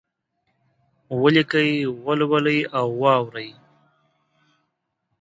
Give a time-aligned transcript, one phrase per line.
[1.21, 1.71] ولیکئ،
[2.05, 3.49] ولولئ او واورئ!